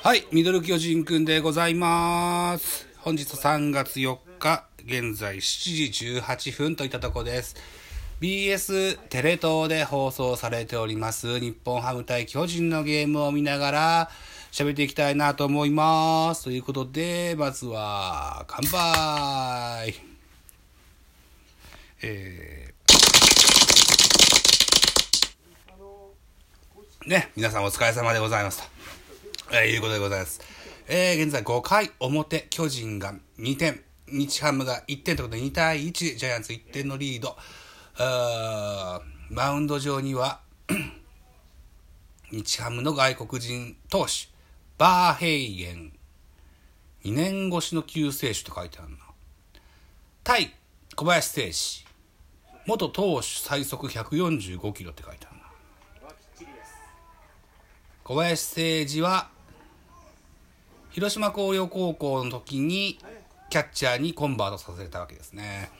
[0.00, 2.86] はい、ミドル巨人くんでございます。
[2.98, 5.40] 本日3月4日、現在7
[5.90, 7.56] 時18分といったとこです。
[8.20, 14.10] BS テレ東で放送されております、日本ハム対巨人のゲームを見ながら
[14.52, 16.44] 喋っていきたいなと思います。
[16.44, 19.94] ということで、まずは、乾杯
[22.02, 28.78] えー、ね、皆さんお疲れ様でございますと。
[29.50, 30.40] えー、いうことでございます。
[30.88, 37.36] えー、現在5回表、巨人が2点、日ハムが1点ということで2対1、ジャイアンツ1点のリード。
[37.96, 40.40] ーマウンド上には、
[42.30, 44.28] 日ハムの外国人投手、
[44.76, 45.92] バーヘイゲン。
[47.04, 48.96] 2年越しの救世主と書いてあるな。
[50.24, 50.54] 対
[50.94, 51.86] 小林誠司。
[52.66, 55.44] 元投手最速145キロって書いてあるな。
[58.04, 59.37] 小林誠司は、
[60.98, 62.98] 広島工業高校の時に
[63.50, 65.70] キャッチャーにコンバートさせたわけですね。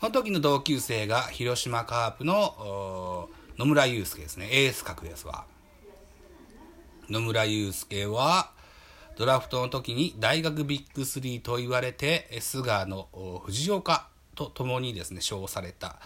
[0.00, 4.48] その時の同級生が広島カープの野村祐介ですね。
[4.50, 5.44] エース格ですわ。
[7.08, 8.50] 野村祐介は
[9.16, 13.08] ドラフトの時に大学ビッグスリーと言われて菅野
[13.44, 16.00] 藤岡と共にですね称された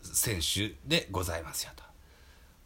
[0.00, 1.82] 選手でございますよと。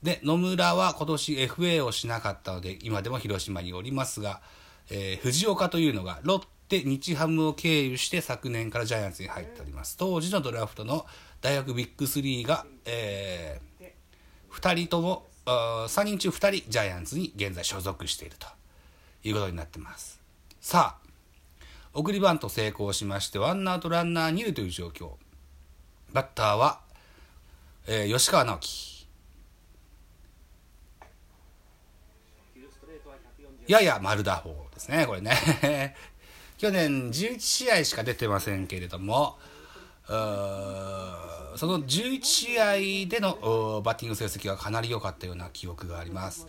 [0.02, 4.42] で野村は今年 FA をしなかったので今でも広島におりますが、
[4.91, 9.97] えー、藤岡というのがロッテ日ハムを経由して昨年からジャイアンツに入っております。
[9.97, 11.06] 当時のドラフトの
[11.41, 18.47] 大学ビッグ3が、えー、2人とも3人中2人ジャイアンツに現在所属していると
[19.25, 20.20] いうことになってます。
[20.61, 21.09] さあ
[21.94, 25.12] 送りバント成功しましてワンアウトランナー2塁という状況。
[26.12, 26.81] バッターは、
[27.86, 29.09] えー、吉川直樹。
[33.66, 34.67] やや丸打法。
[34.78, 35.94] ですね、これね。
[36.58, 39.38] 去年11試合しか出てませんけれども、
[40.08, 40.14] そ
[41.66, 46.47] の11試合でのバッティング成績がかなり良かったような記憶があります。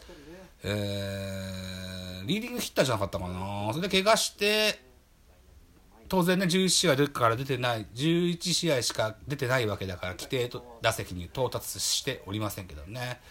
[0.63, 3.73] えー、リーディングヒッターじゃなかったかな。
[3.73, 4.81] それで怪我して、
[6.09, 10.49] 当然ね、11試合から出てない、11試合しか出てないわけだから、規定
[10.81, 13.21] 打席に到達しておりませんけどね。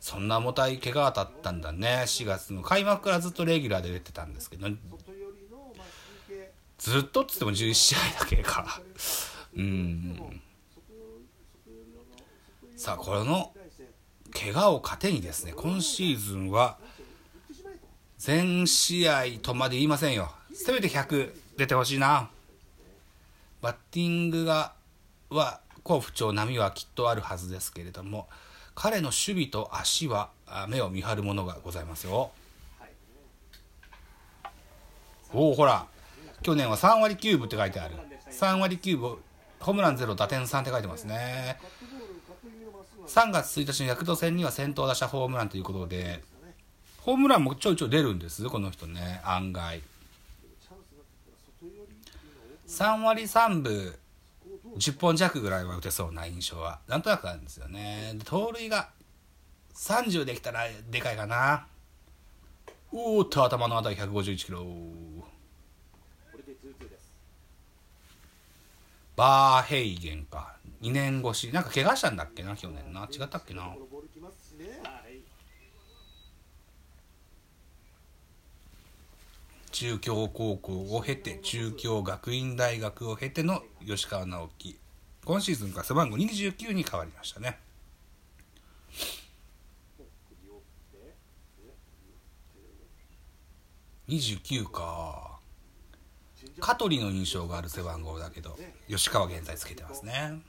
[0.00, 2.04] そんな重たい怪我だったんだね。
[2.06, 4.66] 4月の開幕からずっとレギュラーで出てたんですけど、
[6.78, 8.80] ずっとっつっても11試合だけか。
[9.54, 10.40] うん。
[12.76, 13.52] さあ、この
[14.32, 16.78] 怪我を糧にですね、今シーズンは
[18.16, 20.32] 全試合とまで言いませんよ。
[20.54, 22.30] せめて100出てほしいな。
[23.60, 24.72] バッティングが、
[25.28, 28.28] は、好不調、波はきっとあるはずですけれども、
[28.74, 30.30] 彼の守備と足は
[30.68, 32.30] 目を見張るものがございますよ。
[35.32, 35.86] おおほら。
[36.42, 37.96] 去年は3割9分って書いてある。
[38.30, 39.16] 3割9分
[39.60, 41.58] ホームラン0打点3って書いてますね。
[43.06, 46.22] 3月1日のヤクルト戦には先頭打者ホームランということで
[46.98, 49.82] ホームランもちょいちょい出るんですこの人ね案外。
[52.68, 53.94] 3割3分
[54.76, 58.16] 10本弱ぐらいは打てそうな印象はなんとなくあるんですよね。
[58.24, 58.90] 盗塁が
[59.74, 61.66] 30できたらでかいかな。
[62.92, 64.66] おーっと頭のあたり151キロ。
[69.16, 70.56] バーヘイゲンか。
[70.82, 71.52] 2年越し。
[71.52, 73.08] なんか怪我したんだっけな去年な。
[73.10, 73.74] 違ったっけな。
[79.72, 84.78] 中京高校を経て中京学院大学を経ての吉川直樹
[85.24, 87.58] 今シーズンから背番号29に変わりましたね。
[94.08, 95.38] 29か。
[96.58, 98.58] 香取の印象がある背番号だけど
[98.88, 100.40] 吉川現在つけてますね。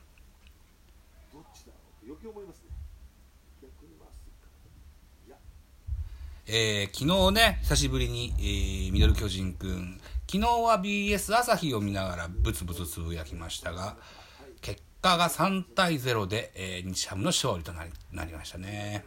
[6.47, 9.99] えー、昨日ね久しぶりに、えー、ミドル巨人くん。
[10.29, 13.97] 昨日は BS 朝日を見ながらブツブツつぶやきましたが
[14.61, 19.03] 結果が3対0で、えー、日ハムの勝利となりなりましたね。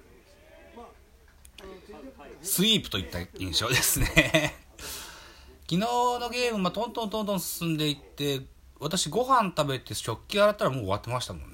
[2.43, 4.07] スイープといった印象ですね。
[5.67, 8.43] 昨日のゲーム、まあ、トントントントン進んでいって
[8.79, 11.54] 私ご飯食べて食器洗ったらもう終わってましたもん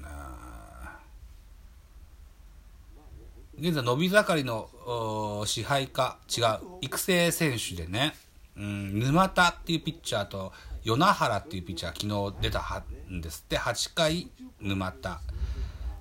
[3.61, 6.45] 現在伸び盛りの支配下違う
[6.81, 8.15] 育成選手でね、
[8.57, 10.51] うん、沼田っていうピッチャーと
[10.83, 15.21] 与那原っていうピッチャー昨日出たんですって8回沼田、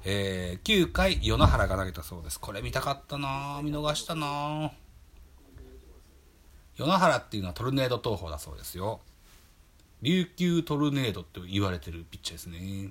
[0.06, 2.40] えー、9回与那原が投げたそうです。
[2.40, 4.72] これ見たかったな見逃したな
[6.78, 9.00] 与那原っていうのはトルネード投法だそうですよ。
[10.00, 12.90] 琉球トルネードって言われてるピッチャーですね。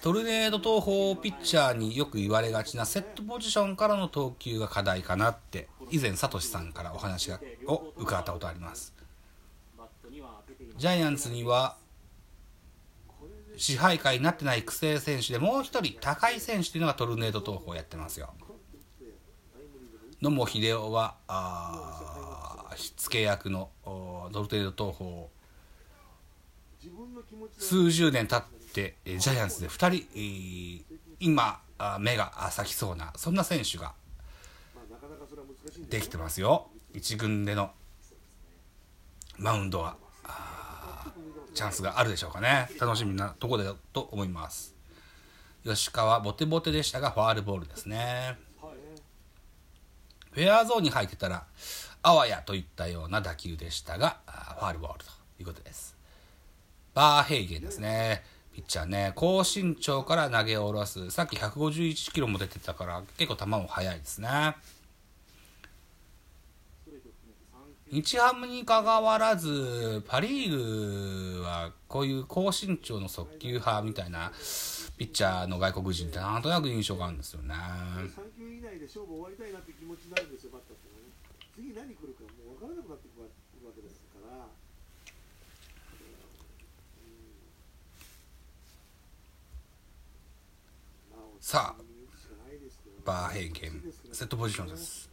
[0.00, 7.32] トルネード投法ピッチャーによく言われがちなセットポジションからの投球が課題かなって以前サトシさんからお話
[7.66, 8.94] を伺ったことあります。
[10.76, 11.76] ジャイアンツには
[13.56, 18.32] 支配下になってない育成選手でもう一人高い選手というのがトルネード投法をやってますよ。
[20.22, 25.30] 野茂英雄はあしつけ役のトルネード投法
[27.58, 30.84] 数十年経ってジャイアンツで2人
[31.20, 31.60] 今
[31.98, 33.94] 目が咲きそうなそんな選手が
[35.88, 36.68] できてますよ。
[36.94, 37.70] 1軍での
[39.36, 39.96] マウンドは
[41.54, 42.68] チャンスがあるでしょうかね。
[42.80, 44.74] 楽しみなところだと思います。
[45.64, 48.38] 吉川ボテボテでしたがファールボールですね。
[50.30, 51.44] フェアゾーンに入ってたら
[52.02, 54.20] あわやといったような打球でしたが
[54.58, 55.10] ファールボールと
[55.40, 55.97] いうことです。
[56.98, 58.24] バーヘイゲンですね。
[58.52, 59.12] ピッチャーね。
[59.14, 61.12] 高身長から投げ下ろす。
[61.12, 64.56] さっき151キロも出てたから結構球も速いですね。
[67.86, 74.32] 日ハムにかかわらずパ・リーグはこういう高身長の速球派みたいな
[74.98, 77.54] ピッチャーの外国人ってなんとなく印象があるんですよね。
[77.54, 81.06] 3球以内で勝負終わりたいなって気持ちになるんですよバッターってね。
[81.54, 83.22] 次何来るかもう分からなくなってくる
[83.68, 84.50] わけですから。
[91.40, 91.82] さあ
[93.04, 93.82] バーヘイゲン
[94.12, 95.08] セットポジションです。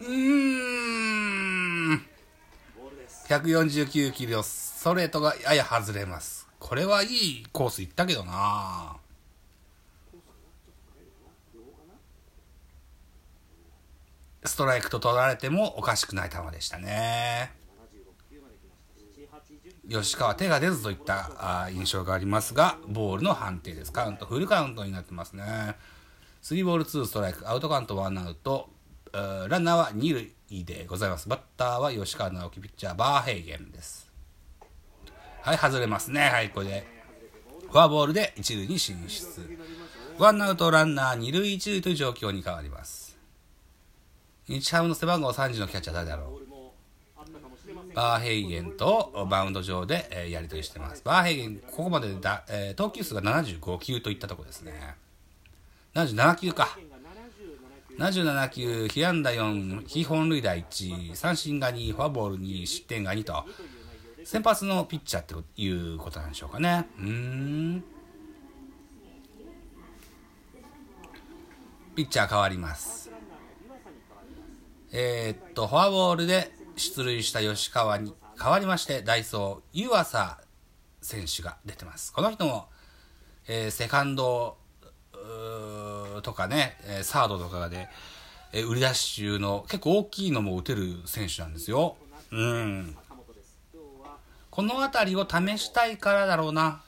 [0.00, 2.06] うーん。
[3.28, 6.48] 149キロ、ストレートがやや外れます。
[6.58, 8.96] これはいいコース行ったけどな
[14.44, 17.59] ストライクと取られてもおかしくない球でしたね。
[19.90, 23.92] 吉川手が出ずといったあ印象がありますが、ボールの判定です。
[23.92, 25.74] カウント、フルカウントになってますね。
[26.42, 28.70] 3ボール2ストライク、アウトカウント1アウト、
[29.12, 31.28] ランナーは2塁でございます。
[31.28, 34.08] バッターは吉川直樹、ピッチャー、バーヘイゲンです。
[35.42, 36.20] はい、外れますね。
[36.20, 36.86] はい、これで。
[37.68, 39.58] フォアボールで1塁に進出。
[40.18, 43.18] ワンアウトランナー2塁1塁という状況に変わります。
[44.46, 46.39] 日ハムの背番号30のキャッチャー誰だろう？
[48.00, 51.02] バーヘイゲンとバウンド上で、えー、やり取りしてます。
[51.04, 54.72] バーヘイゲン、ここまでだ、えー、投球数が75球といったところですね。
[55.92, 56.78] 77球か。
[57.98, 63.44] 77球、被安打4、被本塁打1、三振が2、フォアボール2、失点が2と、
[64.24, 66.86] 先発のピッチャーっていうことなんでしょうかね。
[66.98, 67.84] うん。
[71.94, 73.10] ピッチャー変わります。
[74.90, 80.38] えー、っと、フォアボールで出塁した吉川に変わりまして、ダイソー、湯浅
[81.02, 82.12] 選手が出てます。
[82.12, 82.68] この人も、
[83.46, 84.56] えー、セカンド
[86.22, 87.88] とかね、サードとかで、
[88.52, 91.96] え売り出し中の結構大きいのも打てる選手なんですよ。
[92.32, 92.96] うん。
[94.50, 96.82] この辺りを試したいからだろうな。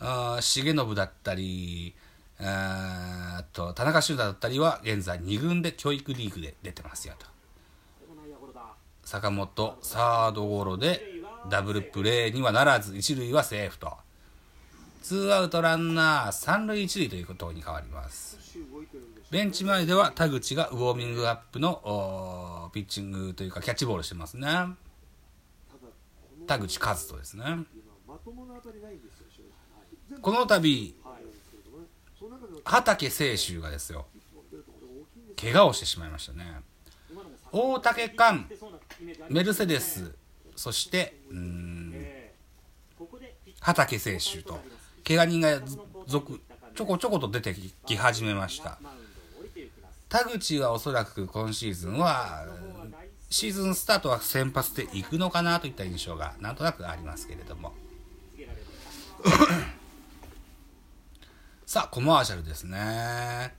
[0.00, 1.94] あ重信だったり、
[2.40, 7.37] あと田中修太だったりは現在2軍で教育リーグで出てますよと。
[9.08, 11.00] 坂本、サードゴロで
[11.48, 13.96] ダブルプレーにはならず、一塁はセーフと。
[15.02, 18.36] ツーアウトランナー三塁一塁ということに変わります。
[19.30, 24.46] ベンチ前では田口がウォーミングアップのピッチングというかキャッチボールしてますね。
[26.46, 27.44] 田口和人ですね。
[30.20, 30.94] この度
[32.62, 34.04] 畠清舟がですよ
[35.40, 36.60] 怪我をしてしまいましたね。
[37.52, 38.48] 大竹寛
[39.28, 40.14] メルセデス。
[40.56, 41.94] そしてうん。
[43.60, 44.58] 畠清舟と。
[45.06, 45.60] 怪我人が
[46.06, 46.40] 続
[46.74, 47.54] ちょこちょこと出て
[47.86, 48.78] き始めました。
[50.08, 52.46] 田口はおそらく今シーズンは
[53.30, 57.72] シーズンスタートは先発でいくのかなといった印象がなんとなくありますけれども。
[61.66, 63.54] さあコマーシャルですね。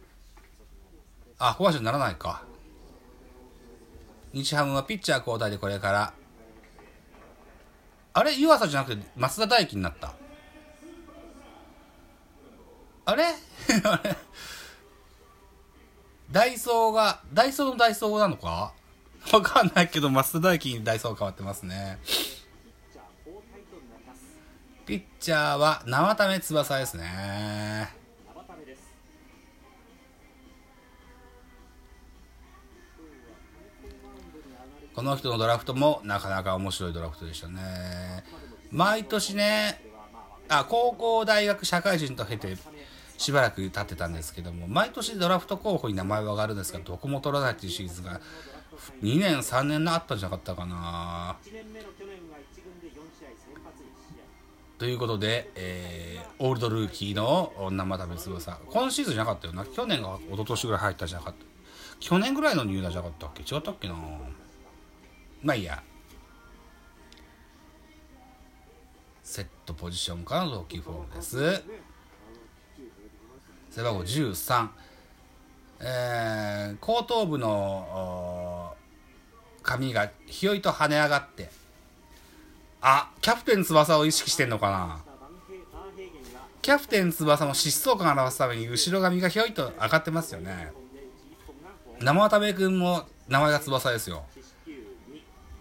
[1.37, 2.43] あコマーシャルならないか
[4.33, 6.13] 日ハムはピッチャー交代でこれから。
[8.13, 8.33] あれ？
[8.35, 10.13] 湯浅じゃなくて増田大輝になった？
[13.05, 13.25] あれ？
[13.83, 14.15] あれ？
[16.31, 18.73] ダイソーが、ダイソーのダイソーなのか？
[19.33, 21.97] わかんないけど、増田大輝にダイソー変わってますね。
[24.85, 27.98] ピッチャーは生田目翼ですね。
[34.99, 38.25] この人のドラフトもなかなか面白いドラフトでしたね。
[38.69, 39.81] 毎年ね、
[40.49, 42.57] あ、高校、大学、社会人と経て、
[43.17, 48.19] しばらく経ってたんですけども、毎年ドラフト候補に名前は上がるんですが、どこも取らないっていうシリーズが、
[49.01, 51.37] 2年、3年のあったんじゃなかったかな。
[54.79, 59.65] ということで、えー、オールドルーキーの生田別さ今シーズンじゃなかったよな。
[59.65, 61.45] 去年が一昨年ぐらい入ったじゃなかった。
[62.01, 63.43] 去年ぐらいの入団じゃなかったっけ？
[63.55, 63.95] 違ったっけな
[65.41, 65.81] まあいいや。
[69.23, 71.63] セットポジションからの投球フォームです。
[73.71, 74.67] 背番号13。
[75.81, 78.75] えー、後頭部の
[79.63, 81.49] 髪がひよいと跳ね上がって、
[82.81, 85.03] あ、キャプテン翼を意識してんのかな
[86.61, 90.71] キャプテン翼の疾走感を表すために後ろ髪がひょいと上がってますよね。
[92.01, 94.25] 生渡部君も名前が翼ですよ。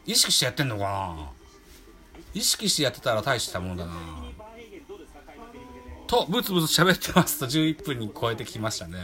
[0.09, 1.31] 意識してやってんのかな？
[2.33, 3.93] 意識してやってたら大したもんだな
[6.07, 8.99] と、ブツブツ喋ってますと11分に超えてきましたね。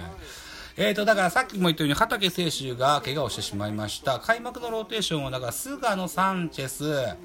[0.77, 4.19] えーと、だからさっきも言ったように、畠選手が怪我をしてしまいました。
[4.19, 7.17] 開幕のローテーションは、だから、菅野、サンチェス、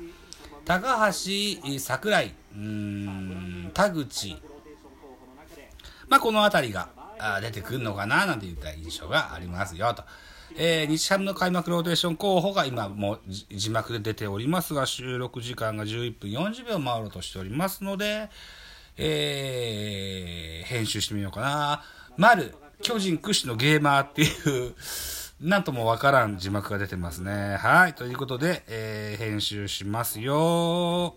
[0.65, 4.35] 高橋、櫻井、うん、田口、
[6.09, 6.89] まあ、この辺りが
[7.41, 10.03] 出てくるのかな、なんて言った印象がありますよ、と。
[10.57, 18.29] えー、日ハムの開幕ローテーション候補が今もう字幕で出ておりますが、収録時間が11分40秒回ろうとしておりますので、
[18.97, 21.83] えー、編集してみようかな。
[22.17, 24.27] 丸、巨人屈指のゲーマーってい
[24.67, 24.75] う
[25.41, 27.55] なんともわからん字幕が出てますね。
[27.57, 27.93] はい。
[27.93, 31.15] ということで、えー、編集しますよ